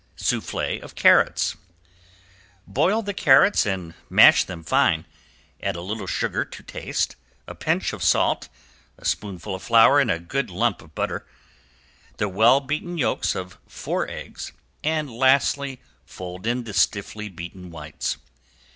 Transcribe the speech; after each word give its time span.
~SOUFFLE 0.15 0.81
OF 0.81 0.95
CARROTS~ 0.95 1.55
Boil 2.65 3.03
the 3.03 3.13
carrots 3.13 3.67
and 3.67 3.93
mash 4.09 4.43
them 4.43 4.63
fine, 4.63 5.05
add 5.61 5.75
a 5.75 5.81
little 5.81 6.07
sugar 6.07 6.43
to 6.43 6.63
taste, 6.63 7.15
a 7.45 7.53
pinch 7.53 7.93
of 7.93 8.01
salt, 8.01 8.49
a 8.97 9.05
spoonful 9.05 9.53
of 9.53 9.61
flour 9.61 9.99
and 9.99 10.09
a 10.09 10.17
good 10.17 10.49
lump 10.49 10.81
of 10.81 10.95
butter, 10.95 11.27
the 12.17 12.27
well 12.27 12.59
beaten 12.59 12.97
yolks 12.97 13.35
of 13.35 13.59
four 13.67 14.09
eggs, 14.09 14.51
and 14.83 15.11
lastly 15.15 15.79
fold 16.03 16.47
in 16.47 16.63
the 16.63 16.73
stiffly 16.73 17.29
beaten 17.29 17.69
whites. 17.69 18.17